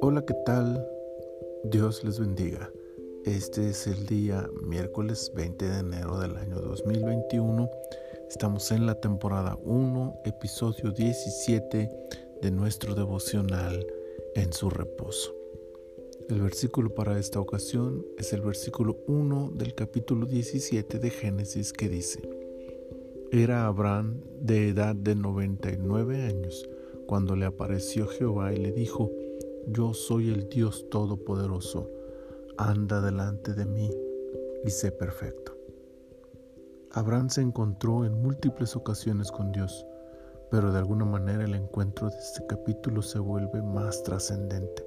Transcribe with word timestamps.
Hola, 0.00 0.24
¿qué 0.24 0.34
tal? 0.46 0.86
Dios 1.64 2.04
les 2.04 2.20
bendiga. 2.20 2.70
Este 3.24 3.70
es 3.70 3.88
el 3.88 4.06
día 4.06 4.48
miércoles 4.62 5.32
20 5.34 5.68
de 5.68 5.78
enero 5.80 6.20
del 6.20 6.36
año 6.36 6.60
2021. 6.60 7.68
Estamos 8.28 8.70
en 8.70 8.86
la 8.86 8.94
temporada 9.00 9.58
1, 9.64 10.20
episodio 10.24 10.92
17 10.92 11.90
de 12.42 12.50
nuestro 12.52 12.94
devocional 12.94 13.84
en 14.36 14.52
su 14.52 14.70
reposo. 14.70 15.34
El 16.28 16.42
versículo 16.42 16.94
para 16.94 17.18
esta 17.18 17.40
ocasión 17.40 18.06
es 18.18 18.32
el 18.32 18.42
versículo 18.42 18.98
1 19.08 19.52
del 19.54 19.74
capítulo 19.74 20.26
17 20.26 21.00
de 21.00 21.10
Génesis 21.10 21.72
que 21.72 21.88
dice, 21.88 22.37
Era 23.30 23.66
Abraham 23.66 24.22
de 24.40 24.70
edad 24.70 24.96
de 24.96 25.14
99 25.14 26.22
años 26.22 26.66
cuando 27.06 27.36
le 27.36 27.44
apareció 27.44 28.06
Jehová 28.06 28.54
y 28.54 28.56
le 28.56 28.72
dijo, 28.72 29.10
Yo 29.66 29.92
soy 29.92 30.30
el 30.30 30.48
Dios 30.48 30.88
Todopoderoso, 30.88 31.90
anda 32.56 33.02
delante 33.02 33.52
de 33.52 33.66
mí 33.66 33.90
y 34.64 34.70
sé 34.70 34.92
perfecto. 34.92 35.54
Abraham 36.92 37.28
se 37.28 37.42
encontró 37.42 38.06
en 38.06 38.14
múltiples 38.14 38.74
ocasiones 38.74 39.30
con 39.30 39.52
Dios, 39.52 39.84
pero 40.50 40.72
de 40.72 40.78
alguna 40.78 41.04
manera 41.04 41.44
el 41.44 41.54
encuentro 41.54 42.08
de 42.08 42.16
este 42.16 42.46
capítulo 42.46 43.02
se 43.02 43.18
vuelve 43.18 43.60
más 43.60 44.02
trascendente. 44.04 44.86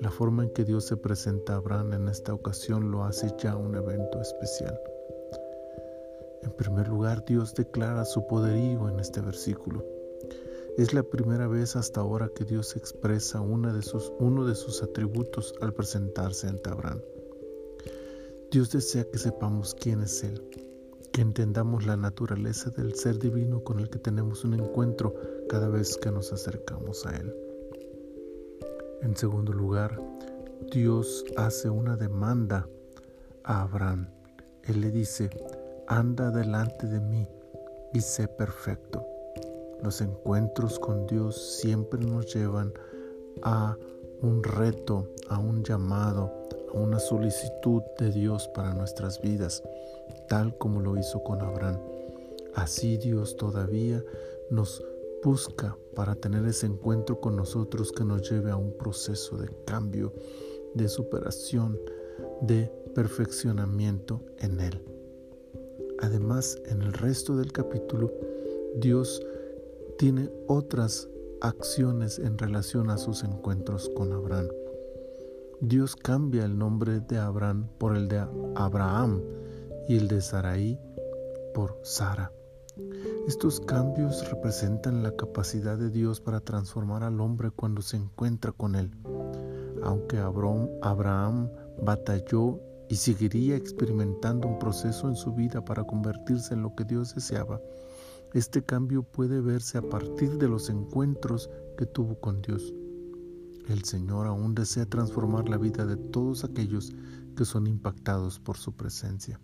La 0.00 0.12
forma 0.12 0.44
en 0.44 0.50
que 0.50 0.64
Dios 0.64 0.84
se 0.84 0.96
presenta 0.96 1.54
a 1.54 1.56
Abraham 1.56 1.94
en 1.94 2.08
esta 2.08 2.32
ocasión 2.32 2.92
lo 2.92 3.02
hace 3.02 3.34
ya 3.36 3.56
un 3.56 3.74
evento 3.74 4.20
especial. 4.20 4.78
En 6.46 6.52
primer 6.52 6.86
lugar, 6.86 7.24
Dios 7.26 7.54
declara 7.54 8.04
su 8.04 8.24
poderío 8.28 8.88
en 8.88 9.00
este 9.00 9.20
versículo. 9.20 9.84
Es 10.78 10.94
la 10.94 11.02
primera 11.02 11.48
vez 11.48 11.74
hasta 11.74 12.00
ahora 12.00 12.30
que 12.32 12.44
Dios 12.44 12.76
expresa 12.76 13.40
uno 13.40 13.72
de 13.72 14.54
sus 14.54 14.82
atributos 14.82 15.54
al 15.60 15.74
presentarse 15.74 16.46
ante 16.46 16.70
Abraham. 16.70 17.00
Dios 18.52 18.70
desea 18.70 19.04
que 19.10 19.18
sepamos 19.18 19.74
quién 19.74 20.02
es 20.02 20.22
Él, 20.22 20.40
que 21.10 21.20
entendamos 21.20 21.84
la 21.84 21.96
naturaleza 21.96 22.70
del 22.70 22.94
ser 22.94 23.18
divino 23.18 23.64
con 23.64 23.80
el 23.80 23.90
que 23.90 23.98
tenemos 23.98 24.44
un 24.44 24.54
encuentro 24.54 25.14
cada 25.48 25.68
vez 25.68 25.96
que 25.96 26.12
nos 26.12 26.32
acercamos 26.32 27.06
a 27.06 27.16
Él. 27.16 27.34
En 29.02 29.16
segundo 29.16 29.52
lugar, 29.52 30.00
Dios 30.70 31.24
hace 31.36 31.68
una 31.70 31.96
demanda 31.96 32.68
a 33.42 33.62
Abraham. 33.62 34.10
Él 34.62 34.80
le 34.80 34.90
dice, 34.92 35.30
anda 35.88 36.30
delante 36.30 36.86
de 36.86 37.00
mí 37.00 37.28
y 37.92 38.00
sé 38.00 38.28
perfecto. 38.28 39.06
Los 39.82 40.00
encuentros 40.00 40.78
con 40.78 41.06
Dios 41.06 41.58
siempre 41.60 42.00
nos 42.04 42.32
llevan 42.34 42.72
a 43.42 43.76
un 44.22 44.42
reto, 44.42 45.08
a 45.28 45.38
un 45.38 45.62
llamado, 45.62 46.32
a 46.74 46.78
una 46.78 46.98
solicitud 46.98 47.82
de 47.98 48.10
Dios 48.10 48.48
para 48.48 48.74
nuestras 48.74 49.20
vidas, 49.20 49.62
tal 50.28 50.56
como 50.56 50.80
lo 50.80 50.96
hizo 50.96 51.22
con 51.22 51.42
Abraham. 51.42 51.78
Así 52.54 52.96
Dios 52.96 53.36
todavía 53.36 54.02
nos 54.50 54.82
busca 55.22 55.76
para 55.94 56.14
tener 56.14 56.46
ese 56.46 56.66
encuentro 56.66 57.20
con 57.20 57.36
nosotros 57.36 57.92
que 57.92 58.04
nos 58.04 58.28
lleve 58.30 58.50
a 58.50 58.56
un 58.56 58.76
proceso 58.76 59.36
de 59.36 59.48
cambio, 59.66 60.12
de 60.74 60.88
superación, 60.88 61.78
de 62.40 62.70
perfeccionamiento 62.94 64.22
en 64.38 64.60
Él. 64.60 64.95
Además, 66.26 66.60
en 66.66 66.82
el 66.82 66.92
resto 66.92 67.36
del 67.36 67.52
capítulo, 67.52 68.12
Dios 68.78 69.22
tiene 69.96 70.28
otras 70.48 71.08
acciones 71.40 72.18
en 72.18 72.36
relación 72.36 72.90
a 72.90 72.98
sus 72.98 73.22
encuentros 73.22 73.88
con 73.94 74.12
Abraham. 74.12 74.48
Dios 75.60 75.94
cambia 75.94 76.44
el 76.44 76.58
nombre 76.58 76.98
de 76.98 77.18
Abraham 77.18 77.68
por 77.78 77.96
el 77.96 78.08
de 78.08 78.26
Abraham 78.56 79.22
y 79.88 79.98
el 79.98 80.08
de 80.08 80.20
Sarai 80.20 80.80
por 81.54 81.78
Sara. 81.84 82.32
Estos 83.28 83.60
cambios 83.60 84.28
representan 84.28 85.04
la 85.04 85.14
capacidad 85.14 85.78
de 85.78 85.90
Dios 85.90 86.20
para 86.20 86.40
transformar 86.40 87.04
al 87.04 87.20
hombre 87.20 87.52
cuando 87.52 87.82
se 87.82 87.98
encuentra 87.98 88.50
con 88.50 88.74
él. 88.74 88.90
Aunque 89.84 90.18
Abraham 90.18 91.50
batalló 91.80 92.58
y 92.88 92.96
seguiría 92.96 93.56
experimentando 93.56 94.48
un 94.48 94.58
proceso 94.58 95.08
en 95.08 95.16
su 95.16 95.32
vida 95.34 95.64
para 95.64 95.84
convertirse 95.84 96.54
en 96.54 96.62
lo 96.62 96.74
que 96.74 96.84
Dios 96.84 97.14
deseaba, 97.14 97.60
este 98.34 98.62
cambio 98.62 99.02
puede 99.02 99.40
verse 99.40 99.78
a 99.78 99.82
partir 99.82 100.36
de 100.38 100.48
los 100.48 100.68
encuentros 100.68 101.48
que 101.78 101.86
tuvo 101.86 102.20
con 102.20 102.42
Dios. 102.42 102.74
El 103.68 103.84
Señor 103.84 104.26
aún 104.26 104.54
desea 104.54 104.86
transformar 104.86 105.48
la 105.48 105.58
vida 105.58 105.86
de 105.86 105.96
todos 105.96 106.44
aquellos 106.44 106.92
que 107.36 107.44
son 107.44 107.66
impactados 107.66 108.38
por 108.38 108.56
su 108.56 108.72
presencia. 108.76 109.40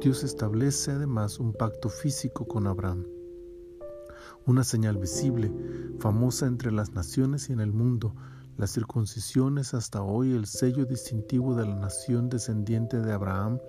Dios 0.00 0.24
establece 0.24 0.92
además 0.92 1.38
un 1.38 1.52
pacto 1.52 1.88
físico 1.88 2.46
con 2.46 2.66
Abraham, 2.66 3.04
una 4.46 4.64
señal 4.64 4.96
visible, 4.96 5.52
famosa 5.98 6.46
entre 6.46 6.72
las 6.72 6.92
naciones 6.92 7.50
y 7.50 7.52
en 7.52 7.60
el 7.60 7.72
mundo. 7.72 8.14
La 8.58 8.66
circuncisión 8.66 9.58
es 9.58 9.72
hasta 9.72 10.02
hoy 10.02 10.32
el 10.32 10.44
sello 10.44 10.84
distintivo 10.84 11.54
de 11.54 11.64
la 11.64 11.76
nación 11.76 12.28
descendiente 12.28 12.98
de 12.98 13.12
Abraham 13.12 13.60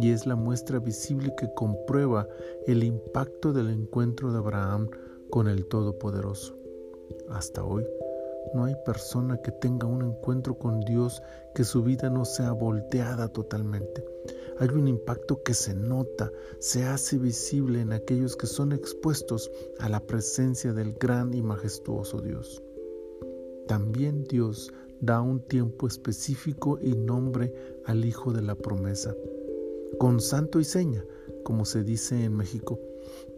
y 0.00 0.10
es 0.10 0.26
la 0.26 0.34
muestra 0.34 0.80
visible 0.80 1.32
que 1.38 1.54
comprueba 1.54 2.26
el 2.66 2.82
impacto 2.82 3.52
del 3.52 3.70
encuentro 3.70 4.32
de 4.32 4.38
Abraham 4.38 4.90
con 5.30 5.46
el 5.46 5.66
Todopoderoso. 5.66 6.58
Hasta 7.30 7.62
hoy, 7.62 7.86
no 8.52 8.64
hay 8.64 8.74
persona 8.84 9.40
que 9.40 9.52
tenga 9.52 9.86
un 9.86 10.02
encuentro 10.02 10.58
con 10.58 10.80
Dios 10.80 11.22
que 11.54 11.62
su 11.62 11.84
vida 11.84 12.10
no 12.10 12.24
sea 12.24 12.50
volteada 12.50 13.28
totalmente. 13.28 14.04
Hay 14.58 14.70
un 14.70 14.88
impacto 14.88 15.44
que 15.44 15.54
se 15.54 15.72
nota, 15.72 16.32
se 16.58 16.84
hace 16.84 17.16
visible 17.16 17.80
en 17.80 17.92
aquellos 17.92 18.34
que 18.34 18.48
son 18.48 18.72
expuestos 18.72 19.52
a 19.78 19.88
la 19.88 20.00
presencia 20.00 20.72
del 20.72 20.94
gran 20.94 21.32
y 21.32 21.42
majestuoso 21.42 22.20
Dios. 22.20 22.60
También 23.66 24.24
Dios 24.24 24.72
da 25.00 25.20
un 25.20 25.40
tiempo 25.40 25.86
específico 25.86 26.78
y 26.80 26.94
nombre 26.94 27.54
al 27.86 28.04
Hijo 28.04 28.32
de 28.32 28.42
la 28.42 28.54
promesa, 28.54 29.14
con 29.98 30.20
santo 30.20 30.60
y 30.60 30.64
seña, 30.64 31.04
como 31.44 31.64
se 31.64 31.82
dice 31.82 32.24
en 32.24 32.36
México 32.36 32.78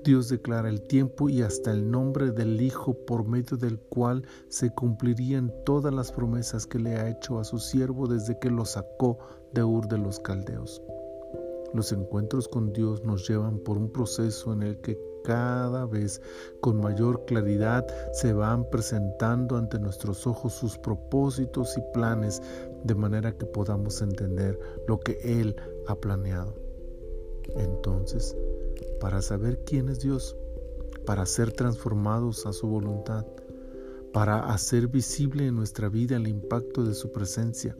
Dios 0.04 0.28
declara 0.28 0.68
el 0.68 0.82
tiempo 0.82 1.28
y 1.28 1.42
hasta 1.42 1.72
el 1.72 1.90
nombre 1.90 2.30
del 2.30 2.60
Hijo 2.60 2.92
por 2.92 3.26
medio 3.26 3.56
del 3.56 3.78
cual 3.78 4.24
se 4.48 4.70
cumplirían 4.70 5.52
todas 5.64 5.94
las 5.94 6.12
promesas 6.12 6.66
que 6.66 6.78
le 6.78 6.96
ha 6.96 7.08
hecho 7.08 7.38
a 7.38 7.44
su 7.44 7.58
siervo 7.58 8.06
desde 8.06 8.38
que 8.38 8.50
lo 8.50 8.66
sacó 8.66 9.18
de 9.52 9.64
Ur 9.64 9.88
de 9.88 9.98
los 9.98 10.20
Caldeos. 10.20 10.82
Los 11.72 11.90
encuentros 11.92 12.48
con 12.48 12.72
Dios 12.72 13.02
nos 13.04 13.26
llevan 13.26 13.58
por 13.58 13.78
un 13.78 13.90
proceso 13.90 14.52
en 14.52 14.62
el 14.62 14.80
que 14.82 14.98
cada 15.24 15.86
vez 15.86 16.20
con 16.60 16.80
mayor 16.80 17.24
claridad 17.24 17.86
se 18.12 18.32
van 18.32 18.68
presentando 18.70 19.56
ante 19.56 19.78
nuestros 19.78 20.26
ojos 20.26 20.52
sus 20.52 20.78
propósitos 20.78 21.76
y 21.76 21.82
planes 21.92 22.42
de 22.84 22.94
manera 22.94 23.36
que 23.36 23.46
podamos 23.46 24.00
entender 24.02 24.58
lo 24.86 25.00
que 25.00 25.18
Él 25.24 25.56
ha 25.88 25.96
planeado. 25.96 26.54
Entonces, 27.56 28.36
para 29.00 29.22
saber 29.22 29.64
quién 29.64 29.88
es 29.88 30.00
Dios, 30.00 30.36
para 31.06 31.26
ser 31.26 31.52
transformados 31.52 32.46
a 32.46 32.52
su 32.52 32.66
voluntad, 32.66 33.26
para 34.12 34.40
hacer 34.52 34.88
visible 34.88 35.46
en 35.46 35.56
nuestra 35.56 35.88
vida 35.88 36.16
el 36.16 36.28
impacto 36.28 36.84
de 36.84 36.94
su 36.94 37.12
presencia, 37.12 37.76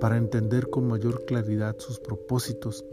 para 0.00 0.16
entender 0.16 0.68
con 0.68 0.86
mayor 0.86 1.24
claridad 1.24 1.76
sus 1.78 1.98
propósitos, 1.98 2.84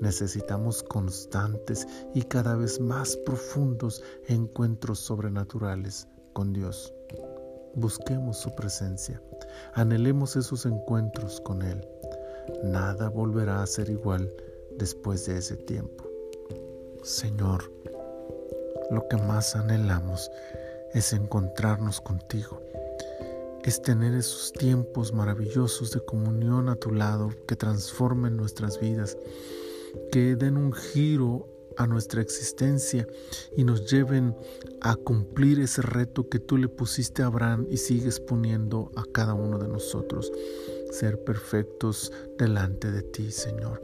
necesitamos 0.00 0.82
constantes 0.82 1.86
y 2.14 2.22
cada 2.22 2.56
vez 2.56 2.80
más 2.80 3.16
profundos 3.18 4.02
encuentros 4.26 4.98
sobrenaturales 4.98 6.08
con 6.32 6.52
Dios. 6.52 6.92
Busquemos 7.74 8.38
su 8.38 8.54
presencia, 8.54 9.22
anhelemos 9.74 10.36
esos 10.36 10.66
encuentros 10.66 11.40
con 11.40 11.62
Él. 11.62 11.86
Nada 12.64 13.08
volverá 13.08 13.62
a 13.62 13.66
ser 13.66 13.90
igual 13.90 14.32
después 14.76 15.26
de 15.26 15.38
ese 15.38 15.56
tiempo. 15.56 16.04
Señor, 17.02 17.70
lo 18.90 19.06
que 19.08 19.16
más 19.16 19.54
anhelamos 19.54 20.30
es 20.92 21.12
encontrarnos 21.12 22.00
contigo, 22.00 22.60
es 23.62 23.80
tener 23.80 24.14
esos 24.14 24.52
tiempos 24.52 25.12
maravillosos 25.12 25.92
de 25.92 26.04
comunión 26.04 26.68
a 26.68 26.76
tu 26.76 26.90
lado 26.92 27.30
que 27.46 27.56
transformen 27.56 28.36
nuestras 28.36 28.80
vidas, 28.80 29.16
que 30.12 30.36
den 30.36 30.56
un 30.56 30.72
giro 30.72 31.48
a 31.76 31.86
nuestra 31.86 32.20
existencia 32.20 33.06
y 33.56 33.64
nos 33.64 33.90
lleven 33.90 34.36
a 34.80 34.96
cumplir 34.96 35.60
ese 35.60 35.82
reto 35.82 36.28
que 36.28 36.38
tú 36.38 36.56
le 36.58 36.68
pusiste 36.68 37.22
a 37.22 37.26
Abraham 37.26 37.66
y 37.70 37.78
sigues 37.78 38.20
poniendo 38.20 38.90
a 38.96 39.04
cada 39.12 39.34
uno 39.34 39.58
de 39.58 39.68
nosotros, 39.68 40.30
ser 40.90 41.24
perfectos 41.24 42.12
delante 42.38 42.90
de 42.90 43.02
ti, 43.02 43.30
Señor. 43.30 43.82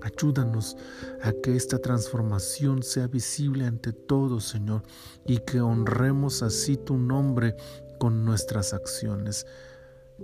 Ayúdanos 0.00 0.76
a 1.22 1.32
que 1.32 1.56
esta 1.56 1.78
transformación 1.78 2.82
sea 2.82 3.06
visible 3.06 3.64
ante 3.64 3.92
todos, 3.92 4.44
Señor, 4.44 4.82
y 5.26 5.38
que 5.38 5.60
honremos 5.60 6.42
así 6.42 6.76
tu 6.76 6.98
nombre 6.98 7.56
con 7.98 8.24
nuestras 8.24 8.74
acciones. 8.74 9.46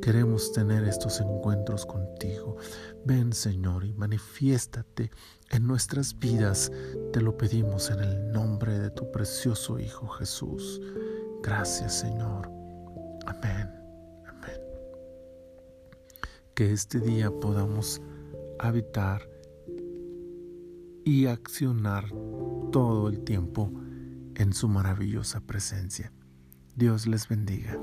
Queremos 0.01 0.53
tener 0.53 0.85
estos 0.85 1.21
encuentros 1.21 1.85
contigo. 1.85 2.57
Ven, 3.05 3.33
Señor, 3.33 3.85
y 3.85 3.93
manifiéstate 3.93 5.11
en 5.51 5.67
nuestras 5.67 6.19
vidas. 6.19 6.71
Te 7.13 7.21
lo 7.21 7.37
pedimos 7.37 7.91
en 7.91 8.01
el 8.01 8.33
nombre 8.33 8.79
de 8.79 8.91
tu 8.91 9.11
precioso 9.11 9.79
Hijo 9.79 10.07
Jesús. 10.09 10.81
Gracias, 11.43 12.01
Señor. 12.01 12.51
Amén. 13.27 13.69
Amén. 14.27 14.61
Que 16.55 16.73
este 16.73 17.01
día 17.01 17.31
podamos 17.31 18.01
habitar 18.59 19.29
y 21.05 21.27
accionar 21.27 22.09
todo 22.71 23.09
el 23.09 23.25
tiempo 23.25 23.73
en 24.37 24.53
su 24.53 24.69
maravillosa 24.69 25.41
presencia. 25.41 26.13
Dios 26.77 27.07
les 27.07 27.29
bendiga. 27.29 27.77